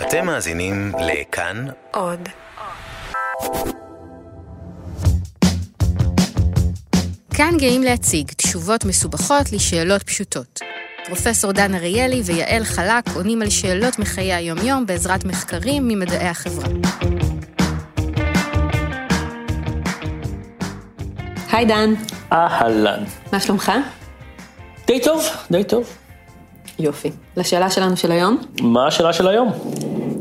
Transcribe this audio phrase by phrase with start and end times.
[0.00, 2.28] אתם מאזינים לכאן עוד.
[7.34, 10.60] כאן גאים להציג תשובות מסובכות לשאלות פשוטות.
[11.06, 16.68] פרופסור דן אריאלי ויעל חלק עונים על שאלות מחיי היומיום בעזרת מחקרים ממדעי החברה.
[21.52, 21.94] היי דן,
[22.32, 23.04] אהלן.
[23.32, 23.72] מה שלומך?
[24.86, 26.05] די טוב, די טוב.
[26.78, 27.10] יופי.
[27.36, 28.38] לשאלה שלנו של היום?
[28.60, 29.52] מה השאלה של היום?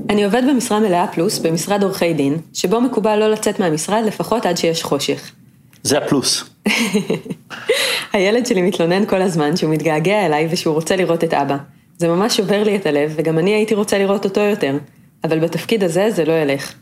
[0.10, 4.58] אני עובד במשרה מלאה פלוס במשרד עורכי דין, שבו מקובל לא לצאת מהמשרד לפחות עד
[4.58, 5.32] שיש חושך.
[5.84, 6.44] זה הפלוס.
[8.14, 11.58] הילד שלי מתלונן כל הזמן שהוא מתגעגע אליי ושהוא רוצה לראות את אבא.
[11.98, 14.78] זה ממש שובר לי את הלב, וגם אני הייתי רוצה לראות אותו יותר.
[15.24, 16.74] אבל בתפקיד הזה זה לא ילך.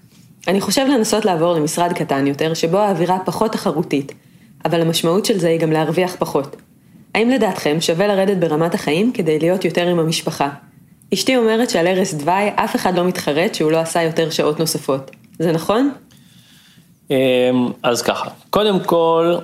[0.48, 4.12] אני חושב לנסות לעבור למשרד קטן יותר, שבו האווירה פחות תחרותית,
[4.66, 6.56] אבל המשמעות של זה היא גם להרוויח פחות.
[7.16, 10.50] האם לדעתכם שווה לרדת ברמת החיים כדי להיות יותר עם המשפחה?
[11.14, 15.12] אשתי אומרת שעל ערש דווי אף אחד לא מתחרט שהוא לא עשה יותר שעות נוספות.
[15.40, 15.92] זה נכון?
[17.10, 17.16] אמ,
[17.84, 19.36] אז ככה, קודם כל,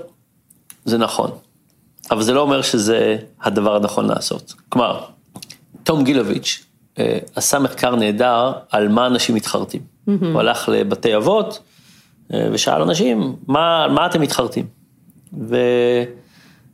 [0.86, 1.31] זה נכון,
[2.11, 4.54] אבל זה לא אומר שזה הדבר הנכון לעשות.
[4.70, 5.04] כלומר,
[5.83, 6.64] תום גילוביץ'
[7.00, 9.81] אה, עשה מחקר נהדר על מה אנשים מתחרטים.
[10.06, 11.59] הוא הלך לבתי אבות
[12.33, 14.66] אה, ושאל אנשים, מה, מה אתם מתחרטים?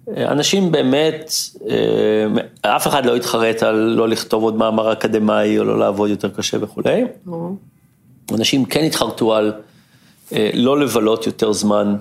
[0.07, 1.33] ואנשים באמת,
[1.69, 6.29] אה, אף אחד לא התחרט על לא לכתוב עוד מאמר אקדמאי או לא לעבוד יותר
[6.29, 7.03] קשה וכולי.
[8.31, 9.53] אנשים כן התחרטו על
[10.33, 11.95] אה, לא לבלות יותר זמן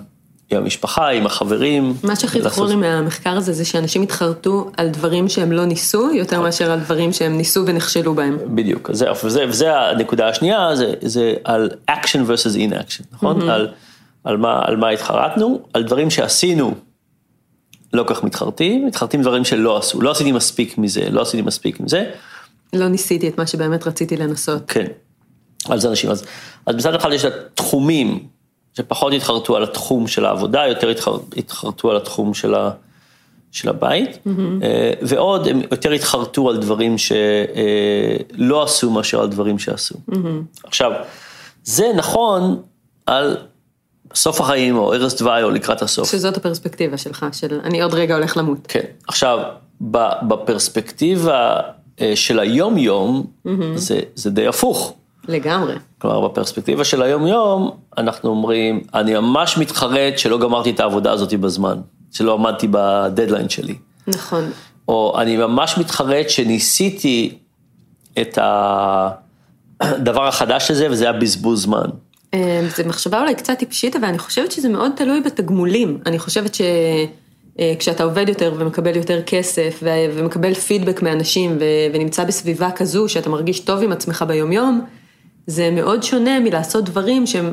[0.51, 1.93] עם המשפחה, עם החברים.
[2.03, 6.41] מה שהכי זכור לי מהמחקר הזה זה שאנשים התחרטו על דברים שהם לא ניסו, יותר
[6.41, 8.37] מאשר על דברים שהם ניסו ונכשלו בהם.
[8.55, 13.49] בדיוק, זה, וזה, וזה הנקודה השנייה, זה, זה על action versus inaction, נכון?
[13.49, 13.67] על,
[14.23, 16.73] על, מה, על מה התחרטנו, על דברים שעשינו,
[17.95, 21.79] לא כל כך מתחרטים, מתחרטים דברים שלא עשו, לא עשיתי מספיק מזה, לא עשיתי מספיק
[21.79, 22.11] מזה,
[22.73, 24.61] לא ניסיתי את מה שבאמת רציתי לנסות.
[24.67, 24.85] כן,
[25.75, 26.11] זה אנשים.
[26.11, 26.25] אז,
[26.65, 28.27] אז מצד אחד יש את התחומים
[28.77, 32.71] שפחות התחרטו על התחום של העבודה, יותר התחר, התחרטו על התחום של, ה,
[33.51, 39.95] של הבית, אה, ועוד הם יותר התחרטו על דברים שלא עשו מאשר על דברים שעשו.
[40.63, 40.91] עכשיו,
[41.63, 42.61] זה נכון
[43.05, 43.37] על
[44.13, 46.11] סוף החיים או ערש דווי או לקראת הסוף.
[46.11, 48.57] שזאת הפרספקטיבה שלך, של אני עוד רגע הולך למות.
[48.67, 49.39] כן, עכשיו,
[50.21, 51.59] בפרספקטיבה
[52.01, 53.25] אה, של היום-יום,
[53.75, 54.93] זה, זה די הפוך.
[55.27, 55.75] לגמרי.
[55.97, 61.79] כלומר, בפרספקטיבה של היום-יום, אנחנו אומרים, אני ממש מתחרט שלא גמרתי את העבודה הזאת בזמן,
[62.11, 63.75] שלא עמדתי בדדליין שלי.
[64.07, 64.51] נכון.
[64.87, 67.37] או אני ממש מתחרט שניסיתי
[68.21, 68.37] את
[69.81, 71.89] הדבר החדש הזה, וזה היה בזבוז זמן.
[72.35, 75.99] אה, זו מחשבה אולי קצת טיפשית, אבל אני חושבת שזה מאוד תלוי בתגמולים.
[76.05, 79.83] אני חושבת שכשאתה עובד יותר ומקבל יותר כסף
[80.15, 81.57] ומקבל פידבק מאנשים
[81.93, 84.81] ונמצא בסביבה כזו שאתה מרגיש טוב עם עצמך ביומיום,
[85.47, 87.51] זה מאוד שונה מלעשות דברים שהם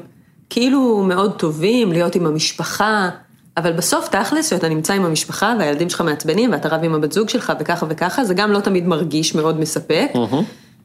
[0.51, 3.11] כאילו מאוד טובים, להיות עם המשפחה,
[3.57, 7.29] אבל בסוף תכלס שאתה נמצא עם המשפחה והילדים שלך מעצבנים ואתה רב עם הבת זוג
[7.29, 10.11] שלך וככה וככה, זה גם לא תמיד מרגיש מאוד מספק,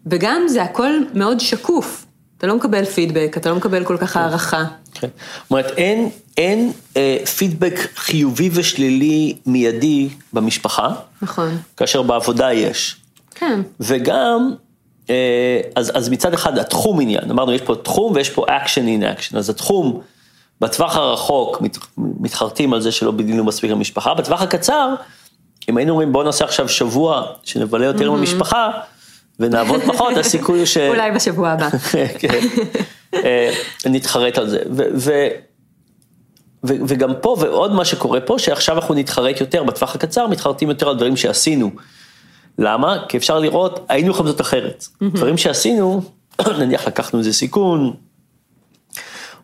[0.06, 2.06] וגם זה הכל מאוד שקוף.
[2.38, 4.64] אתה לא מקבל פידבק, אתה לא מקבל כל כך הערכה.
[4.94, 5.08] כן.
[5.42, 11.58] זאת אומרת, אין, אין אה, פידבק חיובי ושלילי מיידי במשפחה, נכון.
[11.78, 12.96] כאשר בעבודה יש.
[13.36, 13.62] כן.
[13.80, 14.54] וגם,
[15.10, 19.20] אה, אז, אז מצד אחד התחום עניין, אמרנו יש פה תחום ויש פה action in
[19.20, 20.02] action, אז התחום
[20.62, 24.96] בטווח הרחוק מת, מתחרטים על זה שלא בידינו מספיק למשפחה, בטווח הקצר,
[25.70, 28.72] אם היינו אומרים בוא נעשה עכשיו שבוע שנבלה יותר עם המשפחה
[29.40, 30.78] ונעבוד פחות, הסיכוי הוא ש...
[30.78, 31.70] אולי בשבוע הבא.
[32.20, 32.40] כן.
[33.14, 33.54] אה,
[33.86, 34.60] נתחרט על זה.
[34.98, 35.28] ו-
[36.64, 40.96] וגם פה, ועוד מה שקורה פה, שעכשיו אנחנו נתחרט יותר, בטווח הקצר מתחרטים יותר על
[40.96, 41.72] דברים שעשינו.
[42.58, 42.98] למה?
[43.10, 44.88] כי אפשר לראות, היינו יכולים לעשות אחרת.
[45.02, 46.02] דברים שעשינו,
[46.60, 47.94] נניח לקחנו איזה סיכון,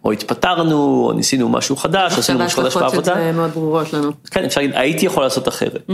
[0.05, 3.13] או התפטרנו, או ניסינו משהו חדש, עכשיו עשינו משהו חדש ההשלכות של בעבודה.
[3.13, 4.11] זה מאוד ברורות לנו.
[4.31, 5.89] כן, אפשר להגיד, הייתי יכול לעשות אחרת.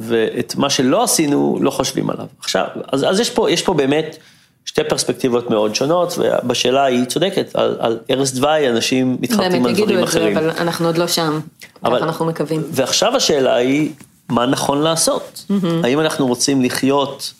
[0.00, 2.26] ואת מה שלא עשינו, לא חושבים עליו.
[2.40, 4.16] עכשיו, אז, אז יש, פה, יש פה באמת
[4.64, 9.70] שתי פרספקטיבות מאוד שונות, ובשאלה היא צודקת, על, על ערש דווי אנשים מתחרטים באמת על
[9.70, 10.36] יגידו דברים את זה, אחרים.
[10.36, 11.40] אבל אנחנו עוד לא שם.
[11.84, 12.62] אבל- ככה אנחנו מקווים.
[12.70, 13.90] ועכשיו השאלה היא,
[14.28, 15.44] מה נכון לעשות?
[15.84, 17.32] האם אנחנו רוצים לחיות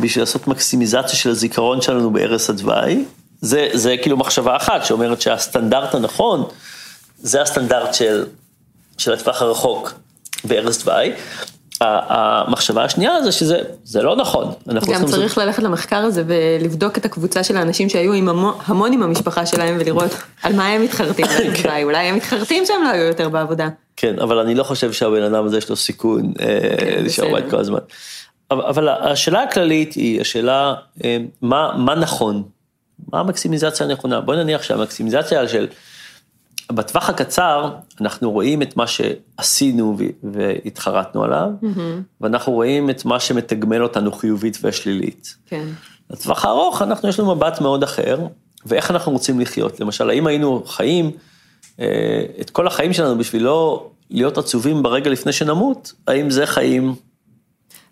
[0.00, 3.04] בשביל לעשות מקסימיזציה של הזיכרון שלנו בערש הדווי?
[3.40, 6.44] זה, זה כאילו מחשבה אחת שאומרת שהסטנדרט הנכון,
[7.18, 8.24] זה הסטנדרט של,
[8.98, 9.92] של הטווח הרחוק
[10.44, 11.12] בערש דווי.
[11.80, 14.52] המחשבה השנייה זה שזה זה לא נכון.
[14.92, 19.02] גם צריך ללכת למחקר הזה ולבדוק את הקבוצה של האנשים שהיו עם המון, המון עם
[19.02, 20.10] המשפחה שלהם ולראות
[20.42, 21.26] על מה הם מתחרטים.
[21.64, 23.68] אולי, אולי הם מתחרטים שהם לא היו יותר בעבודה.
[23.96, 26.58] כן, אבל אני לא חושב שהבן אדם הזה יש לו סיכון אה,
[27.00, 27.38] להישאר בסדר.
[27.38, 27.78] בבית כל הזמן.
[28.50, 30.74] אבל, השאלה הכללית היא השאלה,
[31.04, 32.42] אה, מה, מה נכון?
[33.12, 34.20] מה המקסימיזציה הנכונה?
[34.20, 35.66] בואי נניח שהמקסימיזציה של,
[36.72, 37.70] בטווח הקצר,
[38.00, 42.02] אנחנו רואים את מה שעשינו והתחרטנו עליו, mm-hmm.
[42.20, 45.36] ואנחנו רואים את מה שמתגמל אותנו חיובית ושלילית.
[45.46, 45.66] כן.
[46.10, 48.18] לטווח הארוך, אנחנו, יש לנו מבט מאוד אחר,
[48.66, 49.80] ואיך אנחנו רוצים לחיות.
[49.80, 51.10] למשל, האם היינו חיים
[51.80, 56.94] אה, את כל החיים שלנו בשביל לא להיות עצובים ברגע לפני שנמות, האם זה חיים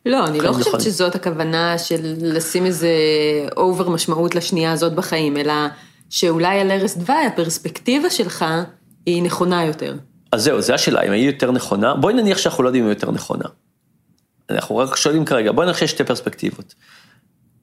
[0.06, 0.80] לא, אני לא חושבת.
[0.80, 2.88] שזאת הכוונה של לשים איזה
[3.56, 5.52] אובר משמעות לשנייה הזאת בחיים, אלא
[6.10, 8.44] שאולי על ערש דווי הפרספקטיבה שלך
[9.06, 9.94] היא נכונה יותר.
[10.32, 12.96] אז זהו, זו השאלה, אם היא יותר נכונה, בואי נניח שאנחנו לא יודעים אם היא
[12.96, 13.44] יותר נכונה.
[14.50, 16.74] אנחנו רק שואלים כרגע, בואי נניח שיש שתי פרספקטיבות.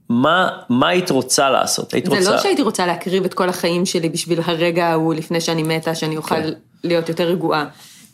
[0.09, 1.93] מה, מה היית רוצה לעשות?
[1.93, 2.31] היית זה רוצה...
[2.31, 6.17] לא שהייתי רוצה להקריב את כל החיים שלי בשביל הרגע ההוא לפני שאני מתה, שאני
[6.17, 6.49] אוכל כן.
[6.83, 7.65] להיות יותר רגועה,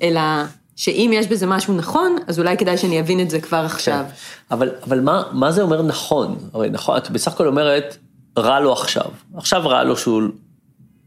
[0.02, 0.22] אלא
[0.76, 4.06] שאם יש בזה משהו נכון, אז אולי כדאי שאני אבין את זה כבר עכשיו.
[4.08, 4.14] כן.
[4.52, 6.38] אבל, אבל מה, מה זה אומר נכון?
[6.54, 7.98] הרי נכון, את בסך הכל אומרת,
[8.40, 9.06] רע לו עכשיו.
[9.36, 10.22] עכשיו רע לו שהוא...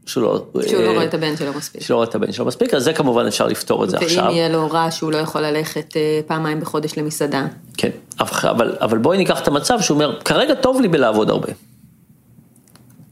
[0.05, 0.45] שהוא לא...
[0.55, 1.81] לא אה, רואה את הבן שלו מספיק.
[1.81, 4.05] שהוא לא רואה את הבן שלו מספיק, אז זה כמובן אפשר לפתור את זה ואם
[4.05, 4.23] עכשיו.
[4.23, 7.45] ואם יהיה לו רע שהוא לא יכול ללכת אה, פעמיים בחודש למסעדה.
[7.77, 7.89] כן,
[8.19, 11.47] אבל, אבל בואי ניקח את המצב שהוא אומר, כרגע טוב לי בלעבוד הרבה.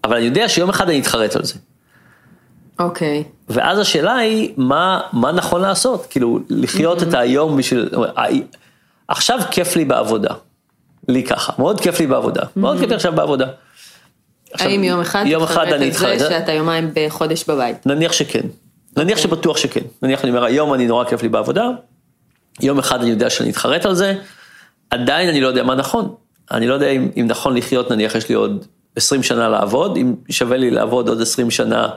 [0.04, 1.54] אבל אני יודע שיום אחד אני אתחרט על זה.
[2.80, 3.24] אוקיי.
[3.50, 6.08] ואז השאלה היא, מה, מה נכון לעשות?
[6.10, 7.08] כאילו, לחיות mm-hmm.
[7.08, 7.90] את היום בשביל...
[9.08, 10.34] עכשיו כיף לי בעבודה.
[11.08, 12.42] לי ככה, מאוד כיף לי בעבודה.
[12.42, 12.60] Mm-hmm.
[12.60, 13.48] מאוד כיף לי עכשיו בעבודה.
[14.54, 17.86] עכשיו, האם יום אחד יום אחד אני את זה שאתה יומיים בחודש בבית?
[17.86, 18.40] נניח שכן.
[18.98, 19.20] נניח okay.
[19.20, 19.24] אוקיי.
[19.24, 19.82] שבטוח שכן.
[20.02, 21.70] נניח אני אומר, היום אני נורא כיף לי בעבודה,
[22.62, 24.16] יום אחד אני יודע שאני אתחרט על זה,
[24.90, 26.16] עדיין אני לא יודע מה נכון.
[26.52, 28.66] אני לא יודע אם, אם נכון לחיות, נניח יש לי עוד
[28.96, 31.90] 20 שנה לעבוד, אם שווה לי לעבוד עוד 20 שנה.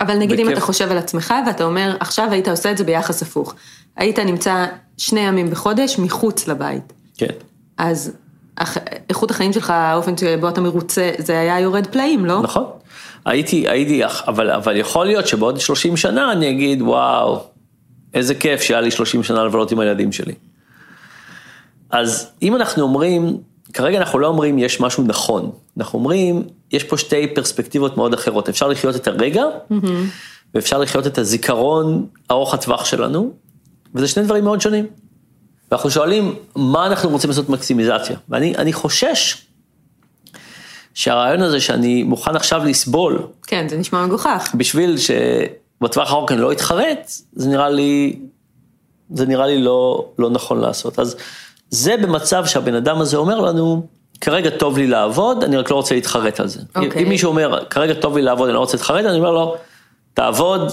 [0.00, 0.46] אבל נגיד בכיף.
[0.46, 3.54] אם אתה חושב על עצמך ואתה אומר, עכשיו היית עושה את זה ביחס הפוך.
[3.96, 4.66] היית נמצא
[4.96, 6.92] שני ימים בחודש מחוץ לבית.
[7.16, 7.26] כן.
[7.78, 8.12] אז
[9.08, 12.42] איכות החיים שלך, האופן שבו אתה מרוצה, זה היה יורד פלאים, לא?
[12.42, 12.64] נכון.
[13.24, 17.40] הייתי, הייתי, אבל, אבל יכול להיות שבעוד 30 שנה אני אגיד, וואו,
[18.14, 20.34] איזה כיף שהיה לי 30 שנה לבלות עם הילדים שלי.
[21.90, 23.36] אז אם אנחנו אומרים,
[23.72, 26.42] כרגע אנחנו לא אומרים יש משהו נכון, אנחנו אומרים,
[26.72, 29.74] יש פה שתי פרספקטיבות מאוד אחרות, אפשר לחיות את הרגע, mm-hmm.
[30.54, 33.32] ואפשר לחיות את הזיכרון ארוך הטווח שלנו,
[33.94, 34.86] וזה שני דברים מאוד שונים.
[35.74, 38.16] ואנחנו שואלים, מה אנחנו רוצים לעשות מקסימיזציה?
[38.28, 39.46] ואני חושש
[40.94, 43.26] שהרעיון הזה שאני מוכן עכשיו לסבול.
[43.46, 44.50] כן, זה נשמע מגוחך.
[44.54, 48.18] בשביל שבטווח הארוך אני לא אתחרט, זה נראה לי,
[49.10, 50.98] זה נראה לי לא, לא נכון לעשות.
[50.98, 51.16] אז
[51.70, 53.86] זה במצב שהבן אדם הזה אומר לנו,
[54.20, 56.60] כרגע טוב לי לעבוד, אני רק לא רוצה להתחרט על זה.
[56.60, 56.78] Okay.
[56.78, 57.04] אם אוקיי.
[57.04, 59.56] מישהו אומר, כרגע טוב לי לעבוד, אני לא רוצה להתחרט, אני אומר לו,
[60.14, 60.72] תעבוד.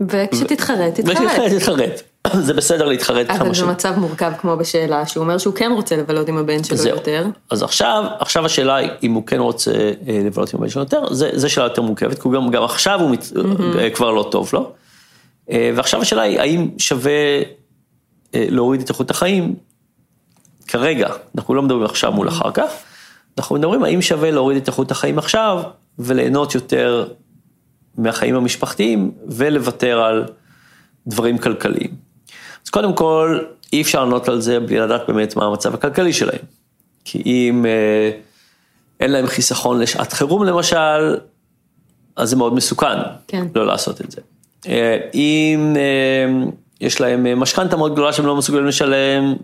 [0.00, 1.16] וכשתתחרט, תתחרט.
[1.16, 2.13] וכשתתחרט, תתחרט.
[2.32, 3.50] זה בסדר להתחרט כמה שנים.
[3.50, 6.88] אבל זה מצב מורכב כמו בשאלה, שהוא אומר שהוא כן רוצה לבלות עם הבן שלו.
[6.88, 7.26] יותר.
[7.50, 11.14] אז עכשיו, עכשיו השאלה היא אם הוא כן רוצה אה, לבלות עם הבן שלו יותר,
[11.14, 13.94] זה, זה שאלה יותר מורכבת, כי גם, גם עכשיו הוא מת, mm-hmm.
[13.94, 14.60] כבר לא טוב לו.
[14.60, 14.72] לא?
[15.76, 17.12] ועכשיו השאלה היא, האם שווה
[18.34, 19.54] להוריד את איכות החיים
[20.68, 22.70] כרגע, אנחנו לא מדברים עכשיו מול אחר כך,
[23.38, 25.62] אנחנו מדברים האם שווה להוריד את איכות החיים עכשיו
[25.98, 27.08] וליהנות יותר
[27.98, 30.24] מהחיים המשפחתיים ולוותר על
[31.06, 32.03] דברים כלכליים.
[32.64, 33.38] אז קודם כל,
[33.72, 36.38] אי אפשר לענות על זה בלי לדעת באמת מה המצב הכלכלי שלהם.
[37.04, 38.10] כי אם אה,
[39.00, 41.16] אין להם חיסכון לשעת חירום למשל,
[42.16, 42.98] אז זה מאוד מסוכן
[43.28, 43.46] כן.
[43.54, 44.20] לא לעשות את זה.
[44.66, 46.48] אה, אם אה,
[46.80, 49.34] יש להם משכנתה מאוד גדולה שהם לא מסוגלים לשלם,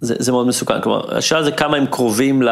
[0.00, 2.48] זה, זה מאוד מסוכן, כלומר, השאלה זה כמה הם קרובים ל...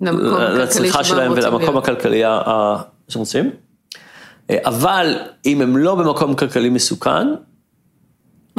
[0.00, 2.22] לצריכה שלהם ולמקום הכלכלי
[3.08, 3.50] שהם רוצים.
[4.52, 7.28] אבל אם הם לא במקום כלכלי מסוכן,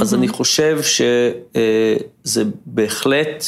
[0.01, 3.43] אז אני חושב שזה בהחלט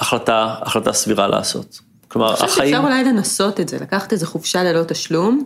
[0.00, 1.80] החלטה, החלטה סבירה לעשות.
[2.08, 2.42] כלומר, החיים...
[2.42, 5.44] אני חושבת שאפשר אולי לנסות את זה, לקחת איזה חופשה ללא תשלום.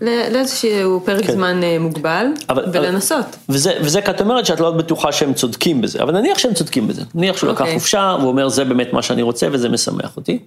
[0.00, 1.32] לאיזשהו פרק כן.
[1.32, 3.36] זמן אה, מוגבל, אבל, ולנסות.
[3.48, 6.88] וזה, וזה כי את אומרת שאת לא בטוחה שהם צודקים בזה, אבל נניח שהם צודקים
[6.88, 7.02] בזה.
[7.14, 7.52] נניח שהוא okay.
[7.52, 7.74] לקח אוקיי.
[7.74, 10.38] חופשה, והוא אומר, זה באמת מה שאני רוצה וזה משמח אותי.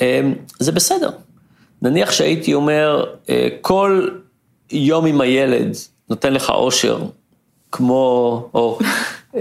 [0.00, 1.10] אמ, זה בסדר.
[1.82, 4.08] נניח שהייתי אומר, אה, כל
[4.72, 5.76] יום עם הילד
[6.10, 6.98] נותן לך אושר,
[7.72, 8.78] כמו, או,
[9.34, 9.40] אמ,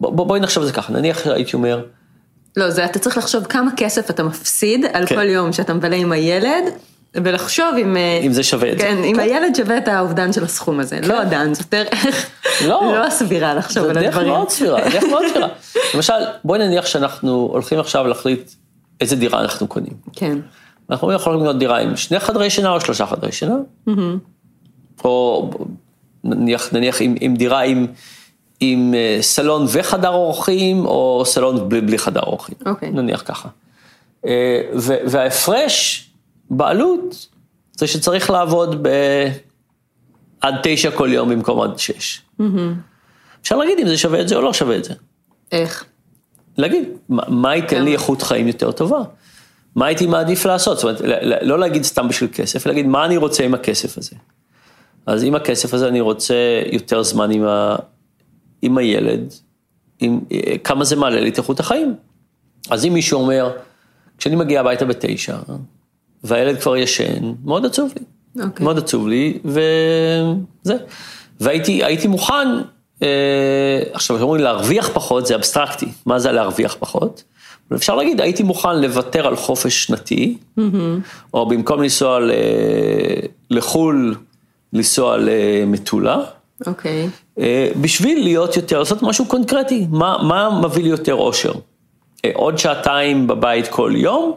[0.00, 1.84] בוא, בואי נחשוב על זה ככה, נניח שהייתי אומר,
[2.56, 5.14] לא, זה אתה צריך לחשוב כמה כסף אתה מפסיד על כן.
[5.14, 6.64] כל יום שאתה מבלה עם הילד,
[7.14, 7.96] ולחשוב אם...
[7.96, 8.84] אה, אם זה שווה את זה.
[8.84, 10.98] כן, אם הילד שווה את האובדן של הסכום הזה.
[11.02, 12.04] לא הדן, זאת דרך
[12.64, 14.12] לא, לא סבירה לחשוב על הדברים.
[14.12, 15.48] זה דרך מאוד סבירה, דרך מאוד סבירה.
[15.94, 16.14] למשל,
[16.44, 18.50] בואי נניח שאנחנו הולכים עכשיו להחליט
[19.00, 19.92] איזה דירה אנחנו קונים.
[20.12, 20.38] כן.
[20.90, 23.56] אנחנו יכולים לקנות דירה עם שני חדרי שינה או שלושה חדרי שינה.
[25.04, 25.50] או
[26.24, 27.86] נניח, נניח עם, עם דירה עם,
[28.60, 32.54] עם אה, סלון וחדר אורחים, או סלון בלי, בלי חדר אורחים.
[32.66, 32.90] אוקיי.
[32.90, 33.48] נניח ככה.
[34.26, 36.08] אה, ו- וההפרש
[36.50, 37.28] בעלות,
[37.72, 38.88] זה שצריך לעבוד ב...
[40.40, 42.22] עד תשע כל יום במקום עד שש.
[43.42, 44.94] אפשר להגיד אם זה שווה את זה או לא שווה את זה.
[45.52, 45.84] איך?
[46.58, 47.92] להגיד, מה, מה ייתן לי?
[47.92, 48.98] איכות חיים יותר טובה?
[49.74, 50.76] מה הייתי מעדיף לעשות?
[50.78, 53.98] זאת אומרת, ל- ל- לא להגיד סתם בשביל כסף, להגיד מה אני רוצה עם הכסף
[53.98, 54.16] הזה.
[55.06, 56.34] אז עם הכסף הזה אני רוצה
[56.72, 57.76] יותר זמן עם, ה,
[58.62, 59.34] עם הילד,
[60.00, 60.20] עם,
[60.64, 61.94] כמה זה מעלה לי את איכות החיים.
[62.70, 63.50] אז אם מישהו אומר,
[64.18, 65.36] כשאני מגיע הביתה בתשע,
[66.24, 68.04] והילד כבר ישן, מאוד עצוב לי.
[68.44, 68.64] אוקיי.
[68.64, 70.76] מאוד עצוב לי, וזה.
[71.40, 72.48] והייתי הייתי מוכן,
[73.02, 77.24] אה, עכשיו כשאומרים להרוויח פחות, זה אבסטרקטי, מה זה להרוויח פחות?
[77.68, 80.38] אבל אפשר להגיד, הייתי מוכן לוותר על חופש שנתי,
[81.34, 82.30] או במקום לנסוע ל-
[83.50, 84.14] לחו"ל,
[84.72, 86.18] לנסוע למטולה,
[86.66, 87.08] אוקיי.
[87.38, 91.52] אה, בשביל להיות יותר, לעשות משהו קונקרטי, מה, מה מביא לי יותר אושר?
[92.24, 94.32] אה, עוד שעתיים בבית כל יום,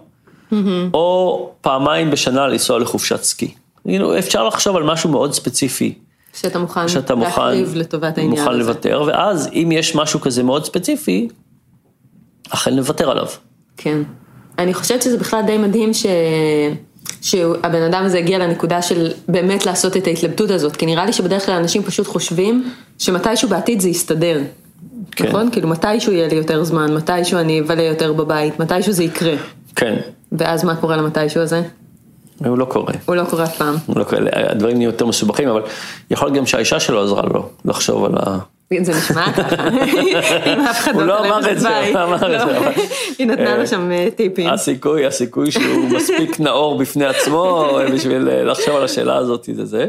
[0.94, 3.54] או פעמיים בשנה לנסוע לחופשת סקי.
[3.88, 5.94] כאילו, אפשר לחשוב על משהו מאוד ספציפי,
[6.34, 8.60] שאתה מוכן שאתה מוכן, להקריב לטובת העניין מוכן הזה.
[8.60, 11.28] לוותר, ואז אם יש משהו כזה מאוד ספציפי,
[12.50, 13.28] אכן לוותר עליו.
[13.78, 14.02] כן.
[14.58, 16.06] אני חושבת שזה בכלל די מדהים ש...
[17.22, 21.46] שהבן אדם הזה הגיע לנקודה של באמת לעשות את ההתלבטות הזאת, כי נראה לי שבדרך
[21.46, 24.42] כלל אנשים פשוט חושבים שמתישהו בעתיד זה יסתדר.
[25.12, 25.28] כן.
[25.28, 25.52] נכון?
[25.52, 29.36] כאילו מתישהו יהיה לי יותר זמן, מתישהו אני אבלה יותר בבית, מתישהו זה יקרה.
[29.76, 29.96] כן,
[30.32, 31.62] ואז מה קורה למתישהו הזה?
[32.46, 32.94] הוא לא קורה.
[33.06, 33.76] הוא לא קורה אף פעם.
[33.86, 34.22] הוא לא קורה.
[34.34, 35.62] הדברים נהיו יותר מסובכים, אבל
[36.12, 38.38] יכול להיות גם שהאישה שלו עזרה לו לחשוב על ה...
[38.82, 39.68] זה נשמע ככה,
[40.54, 41.88] אם אף אחד הוא לא אמר את זה, בית.
[41.88, 42.84] הוא לא אמר את זה, לא.
[43.18, 44.50] היא נתנה אה, לו שם אה, טיפים.
[44.50, 49.88] הסיכוי, הסיכוי שהוא מספיק נאור בפני עצמו בשביל אה, לחשוב על השאלה הזאת זה זה.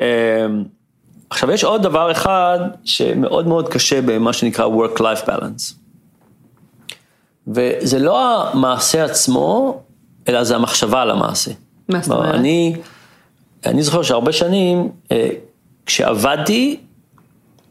[0.00, 0.46] אה,
[1.30, 5.74] עכשיו יש עוד דבר אחד שמאוד מאוד קשה במה שנקרא work-life balance.
[7.46, 9.80] וזה לא המעשה עצמו,
[10.28, 11.50] אלא זה המחשבה על המעשה.
[11.88, 12.34] מה זאת אומרת?
[12.34, 12.76] אני,
[13.66, 15.28] אני זוכר שהרבה שנים, אה,
[15.86, 16.80] כשעבדתי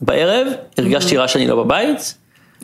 [0.06, 0.48] בערב,
[0.78, 2.18] הרגשתי רע שאני לא בבית.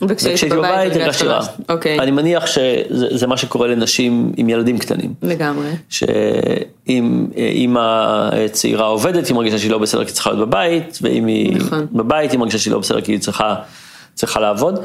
[0.08, 1.40] וכשהייתי בבית הרגשתי רע.
[1.70, 5.14] אוקיי, אני מניח שזה זה מה שקורה לנשים עם ילדים קטנים.
[5.22, 5.70] לגמרי.
[5.90, 11.26] שאם אימא צעירה עובדת, היא מרגישה שהיא לא בסדר כי היא צריכה להיות בבית, ואם
[11.26, 11.88] היא נכון.
[11.92, 13.56] בבית, היא מרגישה שהיא לא בסדר כי היא צריכה,
[14.14, 14.80] צריכה לעבוד.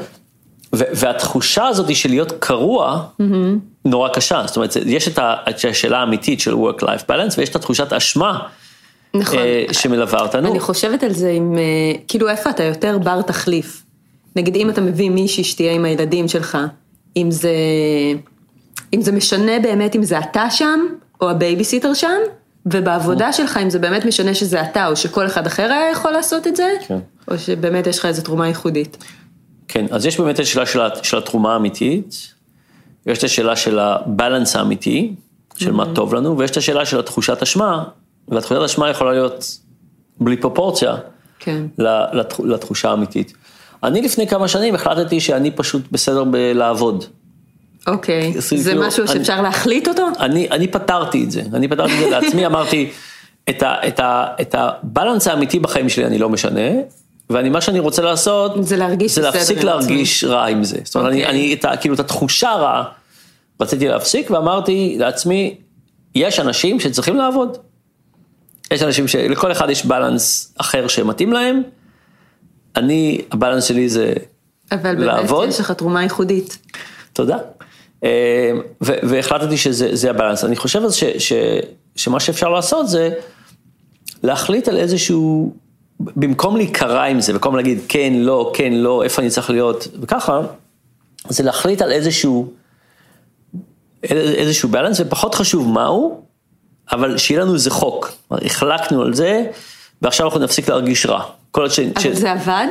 [0.75, 3.03] ו- והתחושה הזאת של להיות קרוע,
[3.85, 4.43] נורא קשה.
[4.45, 5.19] זאת אומרת, יש את
[5.69, 8.39] השאלה האמיתית של work-life balance, ויש את התחושת אשמה
[9.13, 9.39] נכון.
[9.39, 10.51] אה, שמלווה אותנו.
[10.51, 11.63] אני חושבת על זה עם, אה,
[12.07, 13.83] כאילו איפה אתה יותר בר תחליף.
[14.35, 16.57] נגיד אם אתה מביא מישהי שתהיה עם הילדים שלך,
[17.17, 17.51] אם זה,
[18.93, 20.79] אם זה משנה באמת אם זה אתה שם,
[21.21, 22.19] או הבייביסיטר שם,
[22.65, 26.47] ובעבודה שלך אם זה באמת משנה שזה אתה, או שכל אחד אחר היה יכול לעשות
[26.47, 26.99] את זה, כן.
[27.27, 28.97] או שבאמת יש לך איזו תרומה ייחודית.
[29.67, 32.33] כן, אז יש באמת את השאלה של, של התרומה האמיתית,
[33.05, 35.13] יש את השאלה של הבלנס האמיתי,
[35.57, 37.83] של מה טוב לנו, ויש את השאלה של התחושת אשמה,
[38.27, 39.57] והתחושת אשמה יכולה להיות
[40.19, 40.95] בלי פרופורציה
[41.39, 41.63] כן.
[42.13, 43.33] לתח- לתחושה האמיתית.
[43.83, 47.03] אני לפני כמה שנים החלטתי שאני פשוט בסדר בלעבוד.
[47.87, 50.07] אוקיי, זה כאילו- משהו אני- שאפשר להחליט אותו?
[50.19, 52.89] אני, אני פתרתי את זה, אני פתרתי את זה לעצמי, אמרתי,
[53.49, 56.69] את, ה, את, ה, את הבלנס האמיתי בחיים שלי אני לא משנה,
[57.29, 60.77] ואני, מה שאני רוצה לעשות, זה להרגיש זה להפסיק להרגיש רע עם זה.
[60.83, 61.31] זאת אומרת, אני, אוקיי.
[61.39, 62.83] אני, את, ה- כאילו, את התחושה רע,
[63.61, 65.55] רציתי להפסיק, ואמרתי לעצמי,
[66.15, 67.57] יש אנשים שצריכים לעבוד.
[68.71, 71.61] יש אנשים שלכל אחד יש בלנס אחר שמתאים להם,
[72.75, 74.13] אני, הבלנס שלי זה
[74.71, 75.49] אבל באמת לעבוד.
[75.49, 76.57] יש לך תרומה ייחודית.
[77.13, 77.37] תודה.
[78.03, 80.43] אה, והחלטתי שזה זה הבלנס.
[80.43, 81.33] אני חושב אז ש, ש,
[81.95, 83.09] שמה שאפשר לעשות זה
[84.23, 85.53] להחליט על איזשהו,
[85.99, 90.41] במקום להיקרע עם זה, במקום להגיד כן, לא, כן, לא, איפה אני צריך להיות, וככה,
[91.29, 92.53] זה להחליט על איזשהו,
[94.03, 96.21] איזשהו בלנס, ופחות חשוב מהו,
[96.91, 98.11] אבל שיהיה לנו איזה חוק.
[98.31, 99.43] החלקנו על זה,
[100.01, 101.23] ועכשיו אנחנו נפסיק להרגיש רע.
[101.51, 101.79] כל ש...
[101.99, 102.67] ש- אבל זה עבד?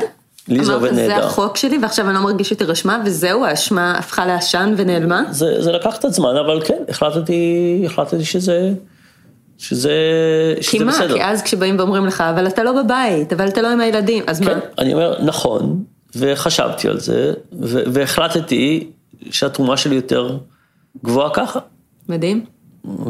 [0.48, 1.26] לי זה עובד אמרת, זה נהדר.
[1.26, 5.22] החוק שלי ועכשיו אני לא מרגיש יותר אשמה וזהו, האשמה הפכה לעשן ונעלמה?
[5.30, 8.72] זה, זה לקח קצת זמן, אבל כן, החלטתי, החלטתי שזה,
[9.58, 9.92] שזה,
[10.60, 10.92] שזה כי מה?
[10.92, 11.14] בסדר.
[11.14, 14.40] כי אז כשבאים ואומרים לך, אבל אתה לא בבית, אבל אתה לא עם הילדים, אז
[14.40, 14.60] כן, מה?
[14.78, 15.84] אני אומר, נכון,
[16.16, 17.32] וחשבתי על זה,
[17.62, 18.90] ו- והחלטתי
[19.30, 20.36] שהתרומה שלי יותר
[21.04, 21.58] גבוהה ככה,
[22.08, 22.44] מדהים.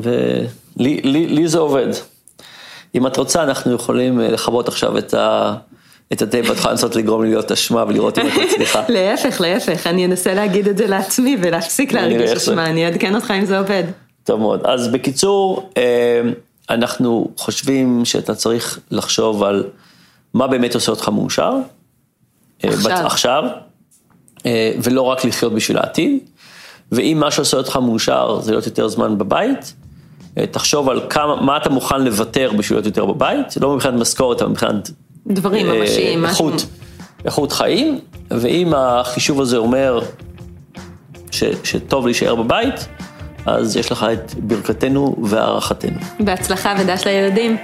[0.03, 1.89] ולי לי, לי זה עובד.
[2.95, 5.55] אם את רוצה, אנחנו יכולים אה, לכבות עכשיו את ה...
[6.13, 8.83] את התה, ואת יכולה לנסות לגרום לי להיות אשמה ולראות אם את מצליחה.
[8.89, 12.31] להפך, להפך, אני אנסה להגיד את זה לעצמי ולהפסיק להרגיש.
[12.31, 13.85] אשמה, אני אעדכן אותך אם זה עובד.
[14.25, 14.61] טוב מאוד.
[14.65, 16.21] אז בקיצור, אה,
[16.71, 19.65] אנחנו חושבים שאתה צריך לחשוב על
[20.35, 21.53] מה באמת עושה אותך מאושר,
[22.65, 23.07] אה, עכשיו.
[23.07, 23.45] עכשיו,
[24.83, 26.19] ולא רק לחיות בשביל העתיד.
[26.93, 29.75] ואם מה שעושה אותך מאושר זה להיות יותר זמן בבית,
[30.51, 34.51] תחשוב על כמה, מה אתה מוכן לוותר בשביל להיות יותר בבית, לא מבחינת משכורת, אבל
[34.51, 34.91] מבחינת
[35.27, 36.49] דברים אה, ממשיים, משהו.
[36.49, 36.67] איכות,
[37.25, 38.01] איכות חיים,
[38.31, 40.01] ואם החישוב הזה אומר
[41.31, 42.89] ש, שטוב להישאר בבית,
[43.47, 45.99] אז יש לך את ברכתנו והערכתנו.
[46.21, 47.57] בהצלחה ודש לילדים.